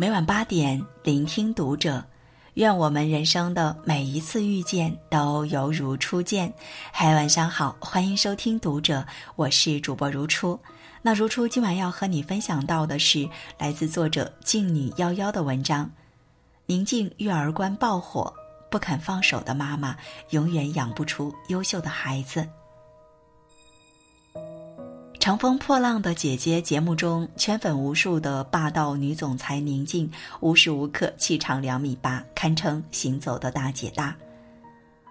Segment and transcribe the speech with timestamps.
[0.00, 2.02] 每晚八点，聆听读者。
[2.54, 6.50] 愿我们人生的每一次遇见都犹如初见。
[6.90, 10.58] 嗨，晚上好，欢迎收听读者，我是主播如初。
[11.02, 13.28] 那如初今晚要和你分享到的是
[13.58, 15.90] 来自作者静女夭夭的文章。
[16.64, 18.32] 宁静育儿观爆火，
[18.70, 19.94] 不肯放手的妈妈
[20.30, 22.48] 永远养不出优秀的孩子。
[25.20, 34.16] 乘风破浪的姐姐节目中，圈粉无数的霸道女总裁宁静，无时无刻气场两米八，堪称行走的大姐大。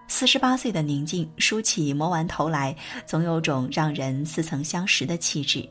[0.08, 2.74] 四十八岁的宁静梳起磨完头来，
[3.06, 5.66] 总有种让人似曾相识的气质。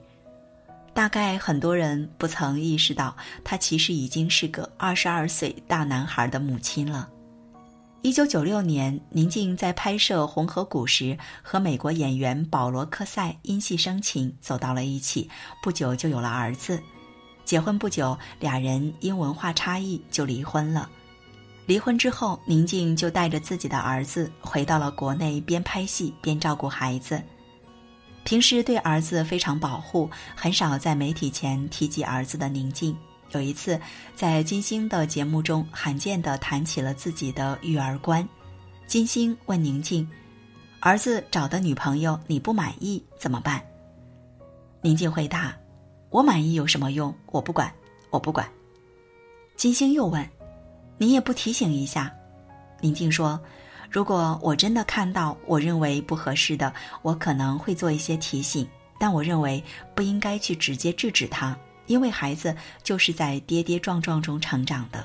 [0.94, 3.14] 大概很多人不曾意识到，
[3.44, 7.10] 她其实已经是个二十二岁大男孩的母亲了。
[8.02, 15.30] 一九九六年，宁静在拍摄《红河谷》时，和美国演员保罗·科塞因戏生情，走到了一起。
[15.62, 16.82] 不久就有了儿子。
[17.44, 20.90] 结婚不久，俩人因文化差异就离婚了。
[21.66, 27.22] 离婚之后，宁静就带着自己的儿子回到了国内，边拍戏边照顾孩子。
[28.24, 32.96] 平时对儿子非常保护，很少在媒体前提及儿子的宁静。
[33.32, 33.80] 有一次，
[34.16, 38.28] 在金星的节目中，罕见的谈起了自己的育儿观。
[38.88, 40.10] 金星问宁静
[40.82, 43.62] ：“儿子找的女朋友你不满意怎么办？”
[44.82, 45.56] 宁静回答
[46.10, 47.14] ：“我满意有什么用？
[47.28, 47.72] 我不管，
[48.10, 48.50] 我不管。”
[49.56, 50.28] 金星又问
[50.98, 52.12] ：“你也不提醒一下？”
[52.82, 53.40] 宁静说
[53.92, 61.56] ：“如果我真的看到我认为不合适的，我可能会做一些提醒，但我认为不应该去直接制止他。”
[61.90, 65.04] 因为孩子就是在跌跌撞撞中成长的。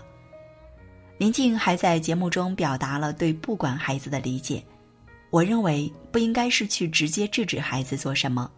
[1.17, 4.63] 宁静还在节目中表达了对不管孩子的理解。
[5.31, 8.51] 我认为不应该是去直接制止孩子做什么。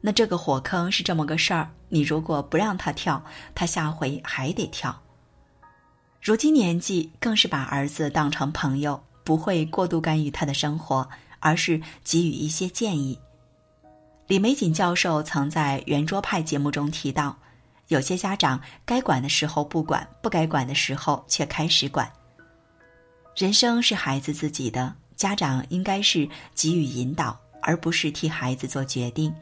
[0.00, 3.22] 那这个火坑是这么个事儿，你如果不让他跳，
[3.56, 5.02] 他下回还得跳。
[6.22, 11.08] 如今年纪更是把儿子当成朋友，不会过度干预他的生活，
[11.40, 13.18] 而是给予一些建议。
[14.28, 17.34] 李玫瑾教授曾在圆桌派节目中提到。
[17.86, 22.06] 有些家长该管的时候不管，不该管的时候却开始管。
[23.34, 29.34] 人生是孩子自己的，家长应该是给予引导，而不是替孩子做决定。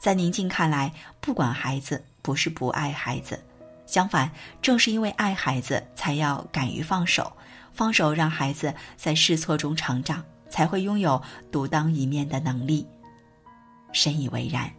[0.00, 3.40] 在宁静看来，不管孩子不是不爱孩子，
[3.86, 4.28] 相反，
[4.60, 7.32] 正是因为爱孩子，才要敢于放手，
[7.72, 11.22] 放手让孩子在试错中成长，才会拥有
[11.52, 12.84] 独当一面的能力。
[13.94, 14.70] 深以为然。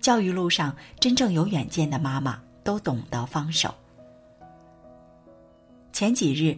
[0.00, 3.74] 教育路上，真正有远见的妈妈都懂得放手。
[5.92, 6.56] 前几日，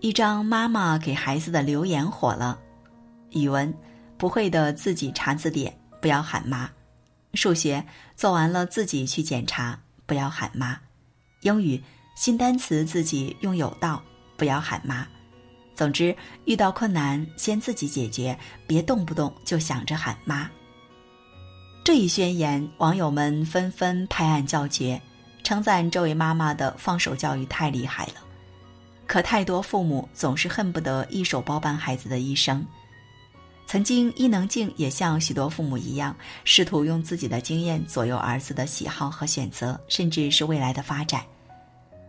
[0.00, 2.58] 一张妈妈给孩子的留言火了：
[3.30, 3.72] 语文
[4.18, 6.68] 不会的自己查字典，不要喊妈；
[7.34, 7.82] 数学
[8.16, 10.76] 做完了自己去检查，不要喊妈；
[11.40, 11.82] 英语
[12.16, 14.02] 新单词自己用有道，
[14.36, 15.06] 不要喊妈。
[15.74, 16.14] 总之，
[16.44, 20.50] 遇到困难先自己解决，别动不动就想着喊妈。
[21.92, 25.02] 这一宣言，网友们纷纷拍案叫绝，
[25.42, 28.12] 称赞这位妈妈的放手教育太厉害了。
[29.08, 32.64] 可太多父母总是恨不得一手包办孩子的一生。
[33.66, 36.14] 曾经，伊能静也像许多父母一样，
[36.44, 41.24] 试图用自己的经验左右儿子的喜好和选择，甚至是未来的发展。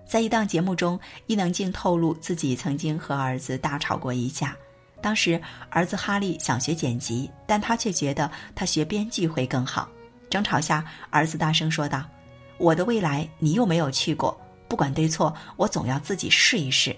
[0.07, 4.55] 在一档节目中，伊能静透露自己曾经和儿子大吵过一架。
[5.01, 9.89] 当时儿子哈利想学剪辑，但他却觉得他学编剧会更好。
[10.29, 12.05] 争吵下，儿子大声说道
[12.57, 16.95] ：“我的未来你又没有去过，不管对错，我总要自己试一试。”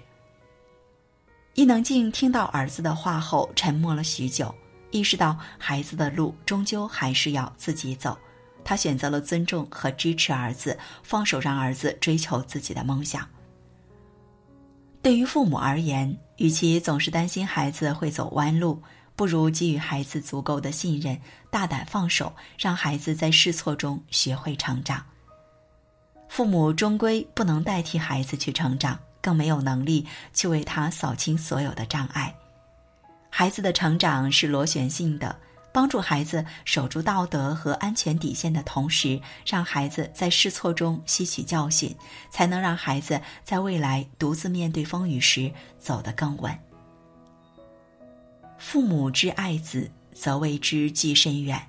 [1.56, 4.54] 伊能静听到儿子的话后，沉默了许久，
[4.92, 8.18] 意识到孩子的路终究还是要自己走。
[8.66, 13.28] 他选择了尊重和支持儿子，放手让儿子追求自己的梦想。
[15.04, 18.82] 对于父母而言，与其总是担心孩子会走弯路，
[19.18, 21.20] 不如给予孩子足够的信任，
[21.52, 25.04] 大胆放手，让孩子在试错中学会成长。
[26.30, 32.34] 父母终归不能代替孩子去成长，更没有能力去为他扫清所有的障碍。
[33.30, 35.36] 孩子的成长是螺旋性的。
[35.74, 41.94] 帮助孩子守住道德和安全底线的同时，让孩子在试错中吸取教训，
[42.30, 46.58] 才能让孩子在未来独自面对风雨时走得更稳。
[48.60, 51.60] 父母之爱子，则为之计深远。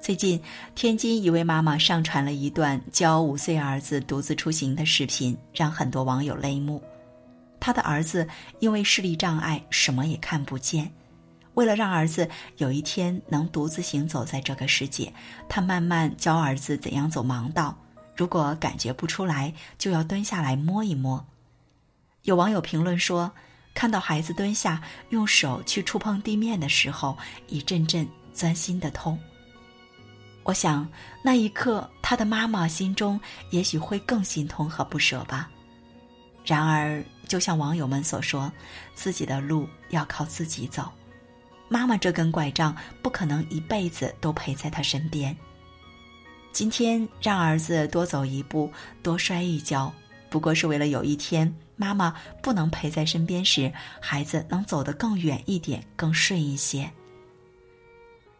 [0.00, 0.42] 最近，
[0.74, 6.82] 天津一位妈妈上传了一段教五岁儿子独自出行的视频，让很多网友泪目。
[7.60, 8.28] 他的儿子
[8.58, 10.92] 因为视力障碍，什么也看不见。
[11.58, 15.12] 为了让儿子有一天能独自行走在这个世界，
[15.48, 17.76] 他慢慢教儿子怎样走盲道，
[18.14, 21.26] 如果感觉不出来，就要蹲下来摸一摸。
[22.22, 23.32] 有网友评论说，
[23.74, 27.18] 看到孩子蹲下用手去触碰地面的时候，
[27.48, 29.18] 一阵阵钻心的痛。
[30.44, 30.88] 我想
[31.24, 33.20] 那一刻，他的妈妈心中
[33.50, 35.50] 也许会更心痛和不舍吧。
[36.44, 38.52] 然而，就像网友们所说，
[38.94, 40.88] 自己的路要靠自己走。
[41.68, 45.36] 妈妈这根拐杖不可能一辈子都陪在他身边。
[46.52, 48.72] 今天让儿子多走一步，
[49.02, 49.92] 多摔一跤，
[50.30, 56.90] 不过是为了有一天妈妈不能陪在身边时，孩子能走得更远一点，更顺一些。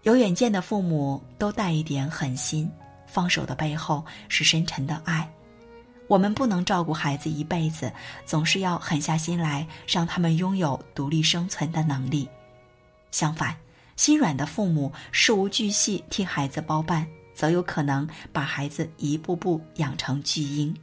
[0.03, 2.71] 有远见的父母都带一点狠心，
[3.07, 5.31] 放手的背后是深沉的爱。
[6.09, 7.93] 我们不能照顾孩子一辈子，
[8.25, 12.27] 总是要狠下心来，让他们拥有独立生存的能力。
[13.11, 13.57] 相反，
[13.97, 20.75] 心软的父母事无巨细替孩子包办，则有可能把孩子一步步养成巨婴。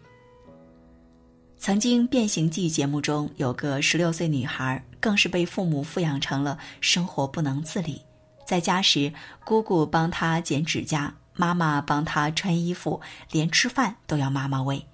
[1.58, 8.02] 曾经《变形记》节目中有个十六岁女孩，更是被父母富养成了生活不能自理。
[8.46, 9.14] 在家时，
[9.44, 13.02] 姑姑帮她剪指甲，妈妈帮她穿衣服，
[13.32, 14.86] 连吃饭都要妈妈喂。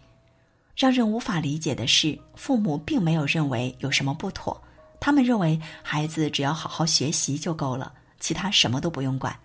[0.78, 4.64] 让人无法理解的是，父母并没有认为有什么不妥，
[5.02, 9.36] 他们认为孩子只要好好学习就够了，其他什么都不用管。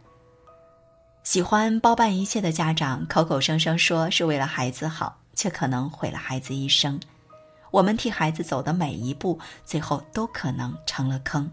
[1.25, 7.01] 喜欢包办一切的家长，口口声声说是为了孩子好，却可能毁了孩子一生。
[7.71, 11.51] 我们替孩子走的每一步，最后都可能成了坑。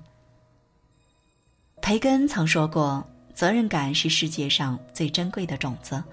[1.82, 3.04] 培根曾说过
[3.34, 6.04] ：“责任感是世界上最珍贵的种子。”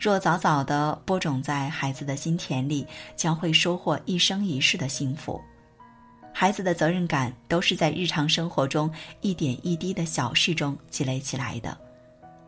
[0.00, 5.40] 若早早的播种在孩子的心田里，将会收获一生一世的幸福。
[6.36, 11.78] 孩子的责任感都是在日常生活中一点一滴的小事中积累起来的。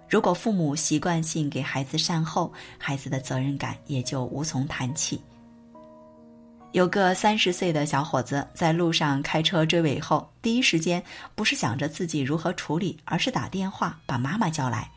[0.09, 5.23] 如果父母习惯性给孩子善后，孩子的责任感也就无从谈起。
[6.73, 11.03] 有个三十岁的小伙子在路上开车追尾后，第一时间
[11.37, 14.91] 不是想着自己如何处理，而是打电话把妈妈叫来。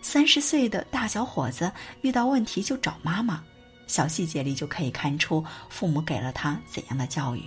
[0.00, 3.40] 三十岁的大小伙子遇到问题就找妈妈，
[3.86, 7.42] 小细节里就可以看出父母给了他怎样的教育。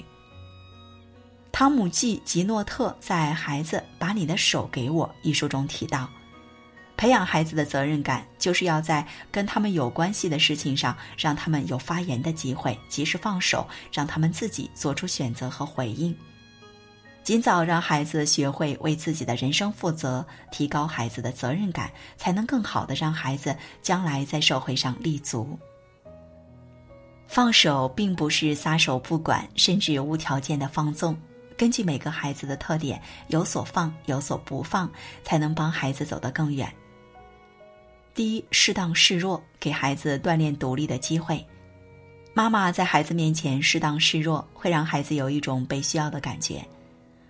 [1.58, 6.10] 汤姆 ·G· 吉诺特在《孩子把你的手给我》一书中提到，
[6.98, 16.14] 培养孩子的责任感，就是要在跟他们有关系的事情上，让他们有发言的机会，及时放手，让他们自己做出选择和回应。
[17.24, 25.58] 尽早让孩子学会为自己的人生负责，提高孩子的责任感，才能更好的让孩子将来在社会上立足。
[27.30, 31.18] 放手并不是撒手不管，甚至无条件的放纵。
[31.58, 34.92] 根据每个孩子的特点，有所放，有所不放，
[35.24, 36.72] 才能帮孩子走得更远。
[38.14, 41.46] 第一，适当示弱，给孩子锻炼独立的机会。
[42.34, 46.66] 妈妈在孩子面前适当示弱，会让孩子有一种被需要的感觉。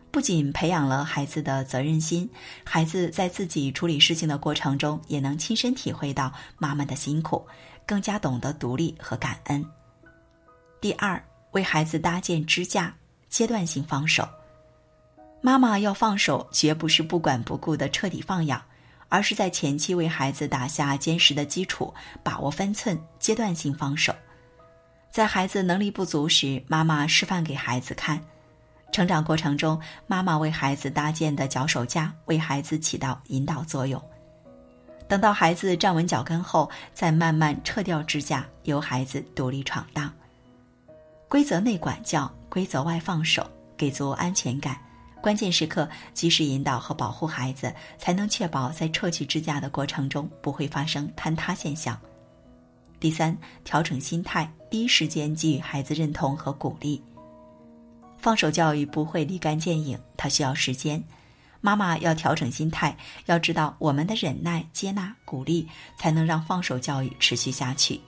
[0.10, 2.28] 不仅培养了孩子的责任心，
[2.64, 7.46] 孩子在自己处理事情的过程中，也能亲身体会到妈妈的辛苦，
[7.86, 9.64] 更加懂得独立和感恩。
[10.80, 11.22] 第二，
[11.52, 12.96] 为孩子搭建支架，
[13.30, 14.28] 阶段性放手。
[15.42, 18.62] 妈妈要放手，绝不是不管不顾的彻底放养，
[19.10, 21.94] 而是在前期为孩子打下坚实的基础，
[22.24, 24.14] 把握分寸，阶段性放手。
[25.12, 28.20] 在孩子能力不足时，妈妈示范给孩子看。
[28.92, 34.02] 成长过程中，妈妈为孩子搭建的脚手架为孩子起到引导作用。
[35.08, 40.12] 等到孩子站稳脚跟后，再慢慢撤掉支架，由孩子独立闯荡。
[41.30, 43.46] 规则内管教，规则外放手，
[43.76, 44.80] 给足安全感。
[45.22, 52.00] 关键时刻及时引导和保护孩子，才能确保在撤去支架的过程中不会发生坍塌现象。
[52.98, 57.04] 第三，调整心态，第一时间给予孩子认同和鼓励。
[58.18, 61.04] 放手教育不会立竿见影，它需要时间。
[61.60, 62.96] 妈妈要调整心态，
[63.26, 68.00] 要知道我们的忍耐、接纳、鼓励，才能让放手教育持续下去。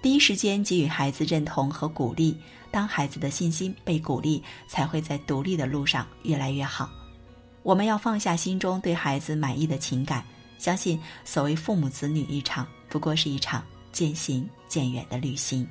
[0.00, 2.38] 第一时间给予孩子认同和鼓励，
[2.74, 6.90] 当孩子的信心被鼓励，才会在独立的路上越来越好。
[7.62, 10.24] 我们要放下心中对孩子满意的情感，
[10.58, 15.64] 相信所谓父母子女一场，不过是一场渐行渐远的旅行。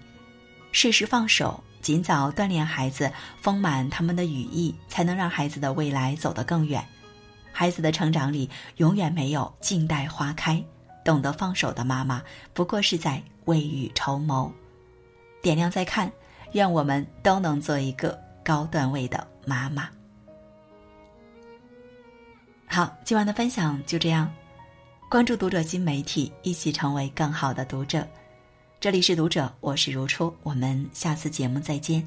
[0.71, 1.61] 适时放手。
[1.81, 6.81] 尽早锻炼孩子，丰满他们的羽翼，才能让孩子的未来走得更远。
[7.51, 10.63] 孩子的成长里永远没有静待花开，
[11.03, 14.49] 懂得放手的妈妈，不过是在未雨绸缪。
[15.41, 16.09] 点亮再看，
[16.53, 19.89] 愿我们都能做一个高段位的妈妈。
[22.65, 24.31] 好，今晚的分享就这样，
[25.09, 28.07] 关注读者新媒体，一起成为更好的读者。
[28.79, 32.05] 这里是读者，我是如初，我们下次节目再见。